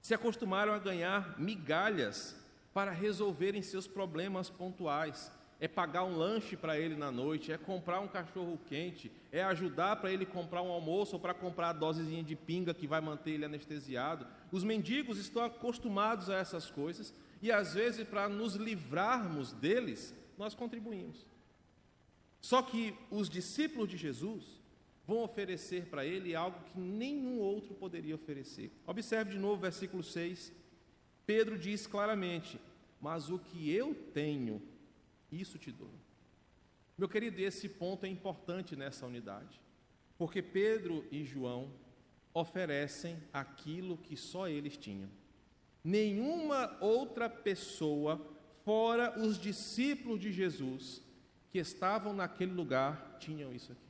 [0.00, 2.36] se acostumaram a ganhar migalhas
[2.72, 8.00] para resolverem seus problemas pontuais é pagar um lanche para ele na noite, é comprar
[8.00, 12.22] um cachorro quente, é ajudar para ele comprar um almoço ou para comprar a dosezinha
[12.22, 14.26] de pinga que vai manter ele anestesiado.
[14.52, 20.54] Os mendigos estão acostumados a essas coisas e às vezes para nos livrarmos deles, nós
[20.54, 21.26] contribuímos.
[22.40, 24.60] Só que os discípulos de Jesus
[25.06, 28.70] vão oferecer para ele algo que nenhum outro poderia oferecer.
[28.86, 30.52] Observe de novo o versículo 6.
[31.24, 32.60] Pedro diz claramente:
[33.00, 34.60] Mas o que eu tenho
[35.30, 35.90] isso te dou.
[36.96, 39.60] Meu querido, esse ponto é importante nessa unidade,
[40.16, 41.70] porque Pedro e João
[42.32, 45.10] oferecem aquilo que só eles tinham.
[45.82, 48.20] Nenhuma outra pessoa,
[48.64, 51.02] fora os discípulos de Jesus,
[51.50, 53.80] que estavam naquele lugar, tinham isso aqui.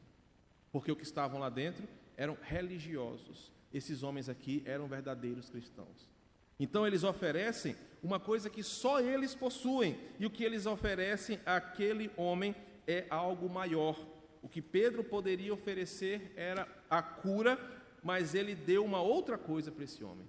[0.71, 3.53] Porque o que estavam lá dentro eram religiosos.
[3.73, 6.09] Esses homens aqui eram verdadeiros cristãos.
[6.59, 12.11] Então eles oferecem uma coisa que só eles possuem, e o que eles oferecem àquele
[12.17, 12.55] homem
[12.87, 13.99] é algo maior.
[14.43, 17.59] O que Pedro poderia oferecer era a cura,
[18.03, 20.27] mas ele deu uma outra coisa para esse homem.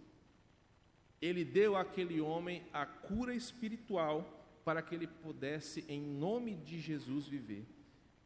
[1.22, 4.34] Ele deu àquele homem a cura espiritual
[4.66, 7.66] para que ele pudesse, em nome de Jesus, viver.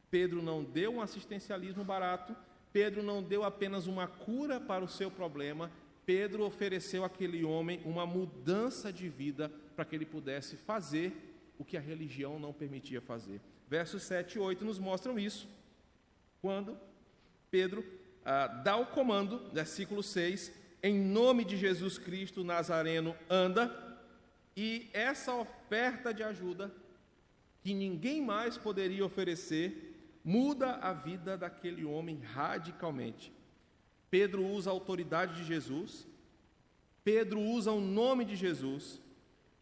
[0.09, 2.35] Pedro não deu um assistencialismo barato,
[2.73, 5.71] Pedro não deu apenas uma cura para o seu problema,
[6.13, 11.13] Pedro ofereceu àquele homem uma mudança de vida para que ele pudesse fazer
[11.57, 13.39] o que a religião não permitia fazer.
[13.69, 15.47] Versos 7 e 8 nos mostram isso.
[16.41, 16.77] Quando
[17.49, 17.81] Pedro
[18.25, 20.51] ah, dá o comando, versículo 6,
[20.83, 23.73] em nome de Jesus Cristo Nazareno, anda,
[24.53, 26.69] e essa oferta de ajuda,
[27.61, 33.31] que ninguém mais poderia oferecer, muda a vida daquele homem radicalmente.
[34.11, 36.05] Pedro usa a autoridade de Jesus,
[37.01, 39.01] Pedro usa o nome de Jesus,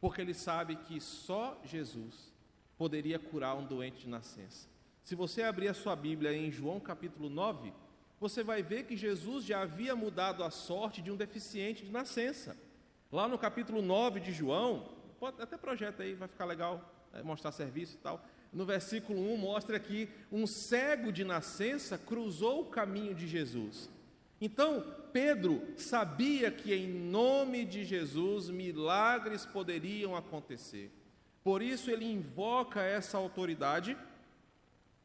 [0.02, 2.34] porque ele sabe que só Jesus
[2.76, 4.68] poderia curar um doente de nascença.
[5.04, 7.72] Se você abrir a sua Bíblia em João capítulo 9,
[8.20, 12.58] você vai ver que Jesus já havia mudado a sorte de um deficiente de nascença.
[13.12, 17.52] Lá no capítulo 9 de João, pode, até projeta aí, vai ficar legal é, mostrar
[17.52, 18.26] serviço e tal.
[18.52, 23.90] No versículo 1 mostra que um cego de nascença cruzou o caminho de Jesus.
[24.42, 30.92] Então, Pedro sabia que em nome de Jesus milagres poderiam acontecer.
[31.44, 33.98] Por isso ele invoca essa autoridade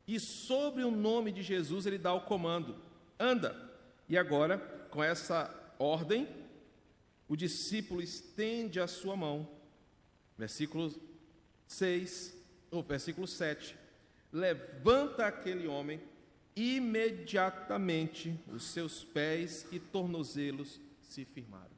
[0.07, 2.77] e sobre o nome de Jesus ele dá o comando:
[3.19, 3.73] anda.
[4.09, 4.59] E agora,
[4.91, 6.29] com essa ordem,
[7.27, 9.49] o discípulo estende a sua mão.
[10.37, 10.93] Versículo
[11.67, 12.37] 6,
[12.71, 13.77] ou versículo 7.
[14.31, 16.01] Levanta aquele homem
[16.57, 21.75] imediatamente os seus pés e tornozelos se firmaram.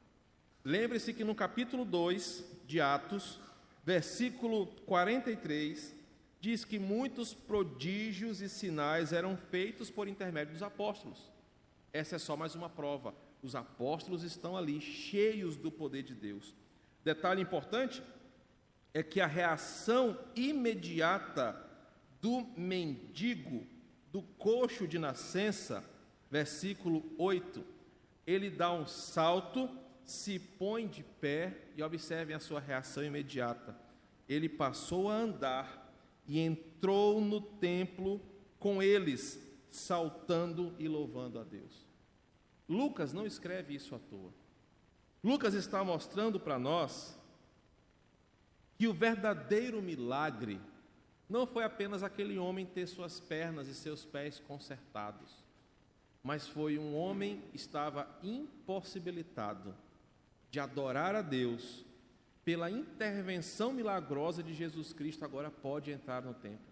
[0.63, 3.39] Lembre-se que no capítulo 2 de Atos,
[3.83, 5.95] versículo 43,
[6.39, 11.31] diz que muitos prodígios e sinais eram feitos por intermédio dos apóstolos.
[11.91, 13.15] Essa é só mais uma prova.
[13.41, 16.53] Os apóstolos estão ali, cheios do poder de Deus.
[17.03, 18.03] Detalhe importante
[18.93, 21.55] é que a reação imediata
[22.21, 23.65] do mendigo
[24.17, 25.87] do coxo de nascença,
[26.27, 27.63] versículo 8,
[28.25, 29.69] ele dá um salto,
[30.03, 33.79] se põe de pé e observem a sua reação imediata.
[34.27, 35.93] Ele passou a andar
[36.27, 38.19] e entrou no templo
[38.57, 41.85] com eles, saltando e louvando a Deus.
[42.67, 44.33] Lucas não escreve isso à toa.
[45.23, 47.15] Lucas está mostrando para nós
[48.79, 50.59] que o verdadeiro milagre
[51.29, 55.43] não foi apenas aquele homem ter suas pernas e seus pés consertados,
[56.23, 59.75] mas foi um homem que estava impossibilitado
[60.49, 61.85] de adorar a Deus
[62.45, 66.65] pela intervenção milagrosa de Jesus Cristo, agora pode entrar no templo.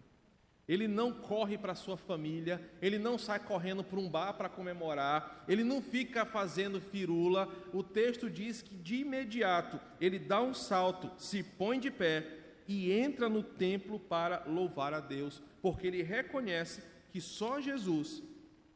[0.67, 5.43] Ele não corre para sua família, ele não sai correndo para um bar para comemorar,
[5.47, 7.47] ele não fica fazendo firula.
[7.71, 12.91] O texto diz que de imediato ele dá um salto, se põe de pé e
[12.91, 18.23] entra no templo para louvar a Deus, porque ele reconhece que só Jesus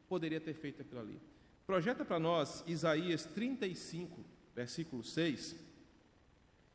[0.08, 1.20] poderia ter feito aquilo ali.
[1.66, 4.24] Projeta para nós Isaías 35,
[4.54, 5.56] versículo 6,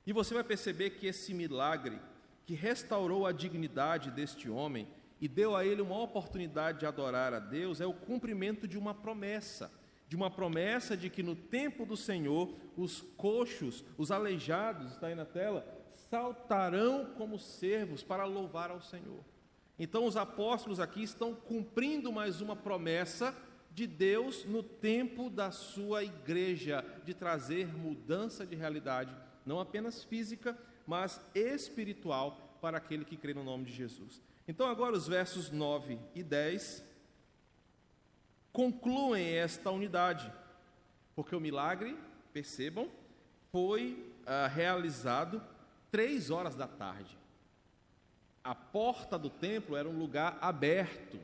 [0.05, 1.99] e você vai perceber que esse milagre
[2.45, 4.87] que restaurou a dignidade deste homem
[5.19, 8.93] e deu a ele uma oportunidade de adorar a Deus é o cumprimento de uma
[8.93, 9.71] promessa
[10.07, 15.15] de uma promessa de que no tempo do Senhor os coxos, os aleijados, está aí
[15.15, 15.65] na tela,
[16.09, 19.23] saltarão como servos para louvar ao Senhor.
[19.77, 23.35] Então, os apóstolos aqui estão cumprindo mais uma promessa
[23.71, 29.13] de Deus no tempo da sua igreja, de trazer mudança de realidade,
[29.45, 34.21] não apenas física, mas espiritual para aquele que crê no nome de Jesus.
[34.47, 36.83] Então, agora os versos 9 e 10
[38.53, 40.31] concluem esta unidade,
[41.13, 41.97] porque o milagre,
[42.31, 42.89] percebam,
[43.51, 45.41] foi ah, realizado
[45.95, 47.17] três horas da tarde.
[48.43, 51.17] A porta do templo era um lugar aberto,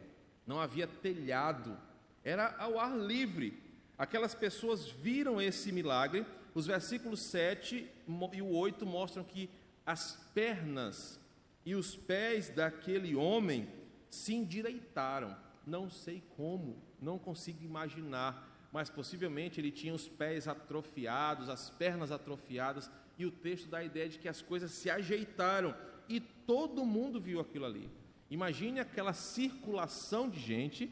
[0.48, 1.78] não havia telhado,
[2.24, 3.62] era ao ar livre.
[3.98, 6.26] Aquelas pessoas viram esse milagre.
[6.56, 7.86] Os versículos 7
[8.32, 9.50] e o 8 mostram que
[9.86, 11.20] as pernas
[11.66, 13.68] e os pés daquele homem
[14.10, 15.36] se endireitaram.
[15.68, 22.10] Não sei como, não consigo imaginar, mas possivelmente ele tinha os pés atrofiados, as pernas
[22.10, 25.76] atrofiadas, e o texto dá a ideia de que as coisas se ajeitaram
[26.08, 27.90] e todo mundo viu aquilo ali.
[28.30, 30.92] Imagine aquela circulação de gente,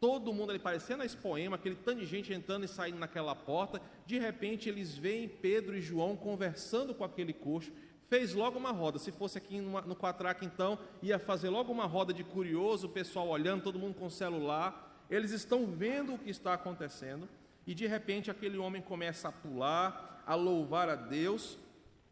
[0.00, 3.80] todo mundo ali parecendo a expoema, aquele tanto de gente entrando e saindo naquela porta.
[4.06, 7.72] De repente eles veem Pedro e João conversando com aquele coxo.
[8.08, 8.98] Fez logo uma roda.
[8.98, 13.28] Se fosse aqui no Quatraca, então, ia fazer logo uma roda de curioso, o pessoal
[13.28, 15.04] olhando, todo mundo com celular.
[15.08, 17.28] Eles estão vendo o que está acontecendo
[17.66, 21.58] e de repente aquele homem começa a pular, a louvar a Deus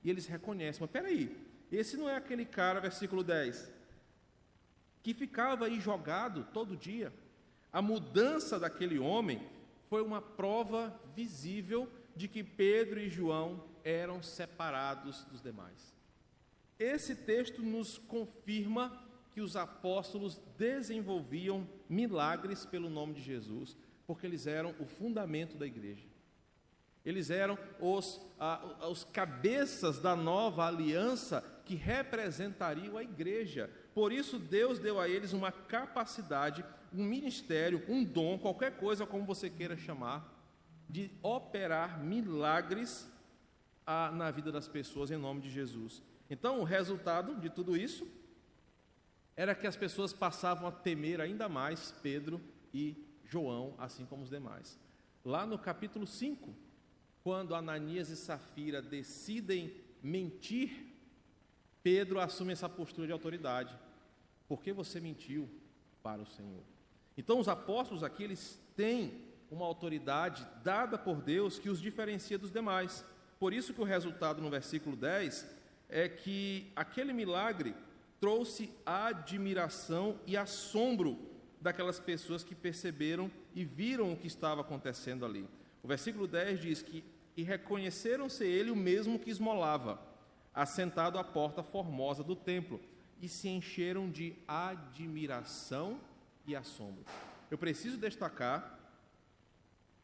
[0.03, 1.39] e eles reconhecem, mas peraí,
[1.71, 3.73] esse não é aquele cara, versículo 10,
[5.05, 7.13] que ficava aí jogado todo dia.
[7.73, 9.41] A mudança daquele homem
[9.89, 15.95] foi uma prova visível de que Pedro e João eram separados dos demais.
[16.77, 19.01] Esse texto nos confirma
[19.31, 23.77] que os apóstolos desenvolviam milagres pelo nome de Jesus,
[24.09, 26.18] porque eles eram o fundamento da igreja.
[27.09, 33.71] Eles eram os, ah, os cabeças da nova aliança que representariam a igreja.
[33.95, 39.25] Por isso, Deus deu a eles uma capacidade, um ministério, um dom, qualquer coisa como
[39.25, 40.39] você queira chamar,
[40.87, 43.11] de operar milagres
[43.87, 46.03] a, na vida das pessoas em nome de Jesus.
[46.29, 48.07] Então, o resultado de tudo isso
[49.35, 52.39] era que as pessoas passavam a temer ainda mais Pedro
[52.75, 54.79] e João, assim como os demais.
[55.25, 56.68] Lá no capítulo 5,
[57.29, 59.71] quando Ananias e Safira decidem
[60.03, 60.71] mentir,
[61.83, 63.79] Pedro assume essa postura de autoridade.
[64.49, 65.47] Por que você mentiu
[66.03, 66.63] para o Senhor?
[67.19, 72.51] Então, os apóstolos aqui, eles têm uma autoridade dada por Deus que os diferencia dos
[72.51, 73.05] demais.
[73.39, 75.47] Por isso que o resultado no versículo 10
[75.91, 77.75] é que aquele milagre
[78.19, 81.19] trouxe admiração e assombro
[81.61, 85.47] daquelas pessoas que perceberam e viram o que estava acontecendo ali.
[85.83, 87.05] O versículo 10 diz que
[87.39, 90.03] e reconheceram ser ele o mesmo que esmolava,
[90.53, 92.81] assentado à porta formosa do templo,
[93.23, 96.01] e se encheram de admiração
[96.45, 97.05] e assombro.
[97.49, 98.77] Eu preciso destacar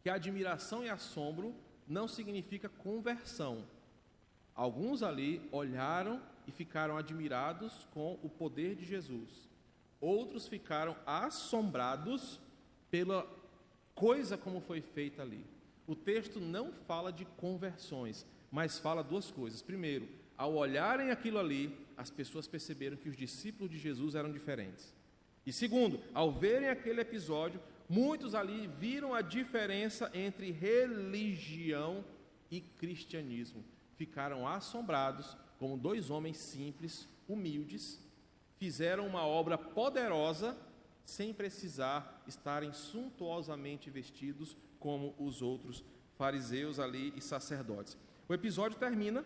[0.00, 1.52] que admiração e assombro
[1.88, 3.64] não significa conversão.
[4.54, 9.48] Alguns ali olharam e ficaram admirados com o poder de Jesus.
[10.00, 12.38] Outros ficaram assombrados
[12.92, 13.28] pela
[13.92, 15.53] coisa como foi feita ali.
[15.86, 19.60] O texto não fala de conversões, mas fala duas coisas.
[19.60, 24.94] Primeiro, ao olharem aquilo ali, as pessoas perceberam que os discípulos de Jesus eram diferentes.
[25.46, 32.04] E segundo, ao verem aquele episódio, muitos ali viram a diferença entre religião
[32.50, 33.62] e cristianismo.
[33.96, 38.00] Ficaram assombrados como dois homens simples, humildes,
[38.58, 40.56] fizeram uma obra poderosa
[41.04, 45.82] sem precisar estarem suntuosamente vestidos como os outros
[46.18, 47.96] fariseus ali e sacerdotes.
[48.28, 49.24] O episódio termina,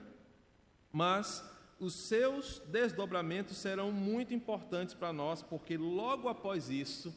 [0.93, 1.45] mas
[1.81, 7.13] os seus desdobramentos serão muito importantes para nós, porque logo após isso,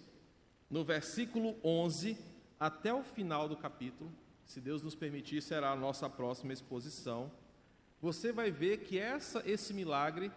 [0.68, 2.18] no versículo 11
[2.60, 4.12] até o final do capítulo,
[4.44, 7.32] se Deus nos permitir, será a nossa próxima exposição.
[8.02, 10.32] Você vai ver que essa, esse milagre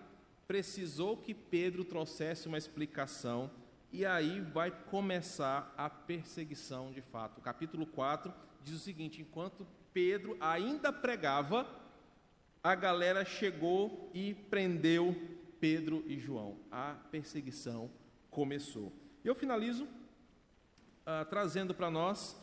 [0.46, 3.50] precisou que Pedro trouxesse uma explicação
[3.94, 7.38] e aí vai começar a perseguição de fato.
[7.38, 11.64] O capítulo 4 diz o seguinte: enquanto Pedro ainda pregava,
[12.60, 15.14] a galera chegou e prendeu
[15.60, 16.58] Pedro e João.
[16.72, 17.88] A perseguição
[18.32, 18.92] começou.
[19.24, 22.36] Eu finalizo uh, trazendo para nós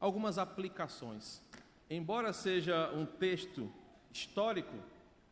[0.00, 1.42] algumas aplicações.
[1.90, 3.70] Embora seja um texto
[4.10, 4.78] histórico,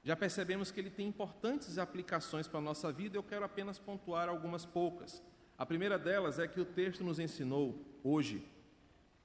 [0.02, 4.28] já percebemos que ele tem importantes aplicações para a nossa vida, eu quero apenas pontuar
[4.28, 5.22] algumas poucas.
[5.58, 8.42] A primeira delas é que o texto nos ensinou hoje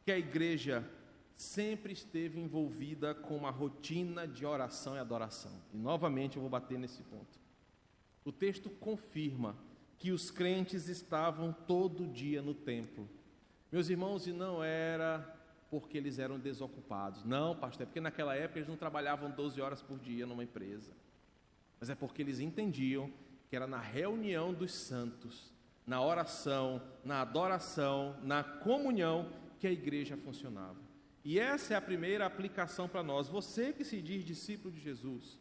[0.03, 0.87] que a igreja
[1.37, 5.51] sempre esteve envolvida com uma rotina de oração e adoração.
[5.73, 7.39] E novamente eu vou bater nesse ponto.
[8.23, 9.55] O texto confirma
[9.97, 13.09] que os crentes estavam todo dia no templo.
[13.71, 15.34] Meus irmãos, e não era
[15.79, 17.25] porque eles eram desocupados.
[17.25, 20.93] Não, pastor, é porque naquela época eles não trabalhavam 12 horas por dia numa empresa.
[21.77, 23.11] Mas é porque eles entendiam
[23.49, 25.51] que era na reunião dos santos,
[25.85, 30.79] na oração, na adoração, na comunhão que a igreja funcionava.
[31.25, 33.27] E essa é a primeira aplicação para nós.
[33.27, 35.37] Você que se diz discípulo de Jesus,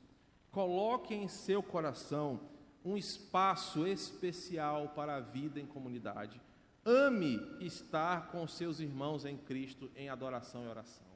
[0.50, 2.40] coloque em seu coração
[2.84, 6.40] um espaço especial para a vida em comunidade.
[6.84, 11.06] Ame estar com seus irmãos em Cristo em adoração e oração.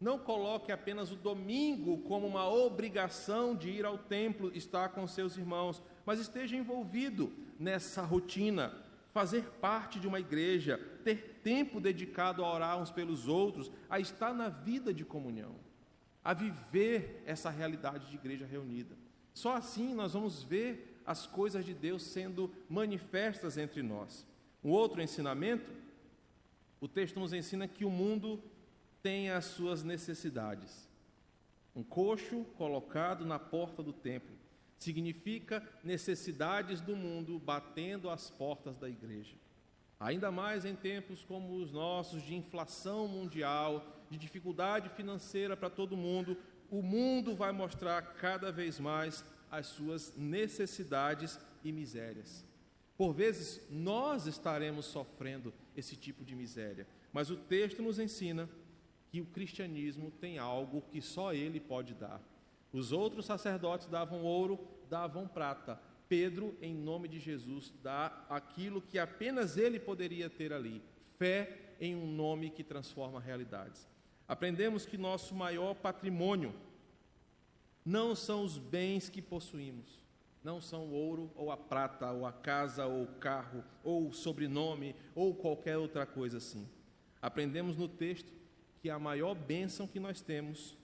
[0.00, 5.36] Não coloque apenas o domingo como uma obrigação de ir ao templo, estar com seus
[5.36, 8.72] irmãos, mas esteja envolvido nessa rotina,
[9.12, 14.32] fazer parte de uma igreja, ter tempo dedicado a orar uns pelos outros, a estar
[14.32, 15.54] na vida de comunhão,
[16.24, 18.96] a viver essa realidade de igreja reunida.
[19.34, 24.26] Só assim nós vamos ver as coisas de Deus sendo manifestas entre nós.
[24.62, 25.70] Um outro ensinamento,
[26.80, 28.42] o texto nos ensina que o mundo
[29.02, 30.88] tem as suas necessidades.
[31.74, 34.34] Um coxo colocado na porta do templo
[34.78, 39.36] significa necessidades do mundo batendo às portas da igreja.
[39.98, 45.96] Ainda mais em tempos como os nossos, de inflação mundial, de dificuldade financeira para todo
[45.96, 46.36] mundo,
[46.70, 52.44] o mundo vai mostrar cada vez mais as suas necessidades e misérias.
[53.00, 58.46] Por vezes nós estaremos sofrendo esse tipo de miséria, mas o texto nos ensina
[59.08, 62.20] que o cristianismo tem algo que só ele pode dar.
[62.70, 65.80] Os outros sacerdotes davam ouro, davam prata.
[66.10, 70.82] Pedro, em nome de Jesus, dá aquilo que apenas ele poderia ter ali:
[71.16, 73.88] fé em um nome que transforma realidades.
[74.28, 76.54] Aprendemos que nosso maior patrimônio
[77.82, 79.99] não são os bens que possuímos,
[80.42, 84.12] não são o ouro ou a prata, ou a casa, ou o carro, ou o
[84.12, 86.68] sobrenome, ou qualquer outra coisa assim.
[87.20, 88.32] Aprendemos no texto
[88.80, 90.76] que a maior bênção que nós temos,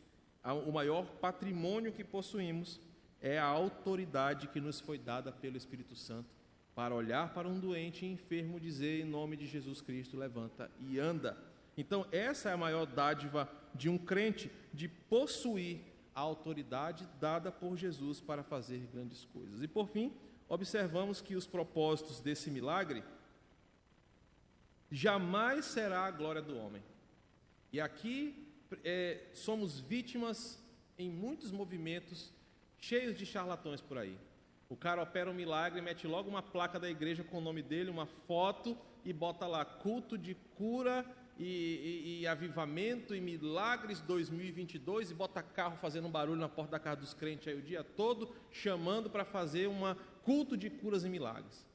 [0.67, 2.81] o maior patrimônio que possuímos
[3.21, 6.37] é a autoridade que nos foi dada pelo Espírito Santo
[6.75, 10.99] para olhar para um doente e enfermo dizer em nome de Jesus Cristo, levanta e
[10.99, 11.35] anda.
[11.75, 15.81] Então, essa é a maior dádiva de um crente, de possuir
[16.17, 19.63] a autoridade dada por Jesus para fazer grandes coisas.
[19.63, 20.15] E por fim,
[20.49, 23.05] observamos que os propósitos desse milagre
[24.91, 26.83] jamais será a glória do homem.
[27.71, 28.49] E aqui
[28.83, 30.59] é, somos vítimas
[30.99, 32.33] em muitos movimentos
[32.79, 34.19] cheios de charlatões por aí.
[34.71, 37.91] O cara opera um milagre, mete logo uma placa da igreja com o nome dele,
[37.91, 41.05] uma foto e bota lá culto de cura
[41.39, 46.73] e, e, e, avivamento e milagres 2022 e bota carro fazendo um barulho na porta
[46.73, 49.81] da casa dos crentes aí o dia todo, chamando para fazer um
[50.23, 51.67] culto de curas e milagres.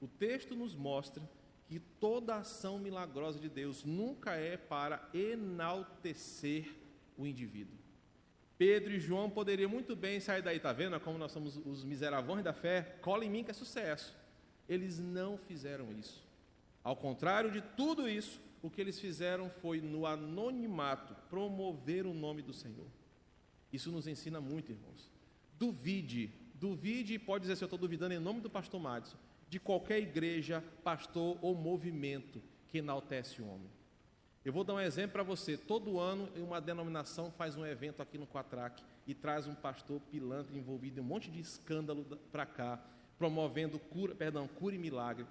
[0.00, 1.22] O texto nos mostra
[1.66, 6.74] que toda ação milagrosa de Deus nunca é para enaltecer
[7.16, 7.76] o indivíduo.
[8.56, 10.98] Pedro e João poderiam muito bem sair daí, tá vendo?
[11.00, 14.16] Como nós somos os miseravões da fé, cola em mim que é sucesso.
[14.68, 16.26] Eles não fizeram isso.
[16.82, 22.42] Ao contrário de tudo isso, o que eles fizeram foi, no anonimato, promover o nome
[22.42, 22.86] do Senhor.
[23.72, 25.10] Isso nos ensina muito, irmãos.
[25.58, 29.16] Duvide, duvide, e pode dizer se eu estou duvidando em nome do pastor Madison,
[29.48, 33.70] de qualquer igreja, pastor ou movimento que enaltece o homem.
[34.44, 35.56] Eu vou dar um exemplo para você.
[35.56, 40.56] Todo ano, uma denominação faz um evento aqui no Quatrac e traz um pastor pilantra
[40.56, 42.82] envolvido em um monte de escândalo para cá,
[43.18, 45.26] promovendo cura, perdão, cura e milagre,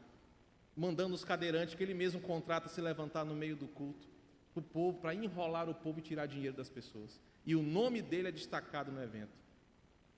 [0.78, 4.08] mandando os cadeirantes que ele mesmo contrata se levantar no meio do culto,
[4.54, 7.20] o povo para enrolar o povo e tirar dinheiro das pessoas.
[7.46, 9.32] E o nome dele é destacado no evento.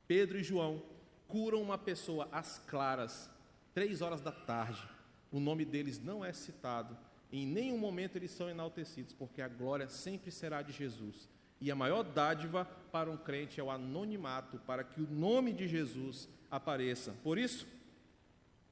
[0.05, 0.81] Pedro e João
[1.27, 3.29] curam uma pessoa às claras,
[3.73, 4.85] três horas da tarde.
[5.31, 6.97] O nome deles não é citado.
[7.31, 11.29] Em nenhum momento eles são enaltecidos, porque a glória sempre será de Jesus.
[11.61, 15.67] E a maior dádiva para um crente é o anonimato, para que o nome de
[15.67, 17.13] Jesus apareça.
[17.23, 17.67] Por isso,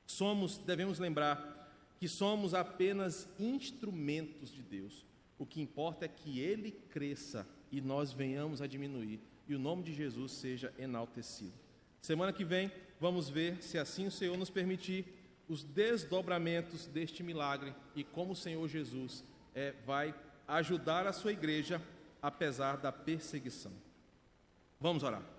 [0.06, 1.57] somos, devemos lembrar
[1.98, 5.06] que somos apenas instrumentos de Deus.
[5.38, 9.84] O que importa é que ele cresça e nós venhamos a diminuir e o nome
[9.84, 11.54] de Jesus seja enaltecido.
[12.02, 15.06] Semana que vem vamos ver, se assim o Senhor nos permitir,
[15.48, 19.24] os desdobramentos deste milagre e como o Senhor Jesus
[19.56, 20.14] é, vai
[20.48, 21.82] ajudar a sua igreja
[22.22, 23.72] apesar da perseguição.
[24.80, 25.37] Vamos orar.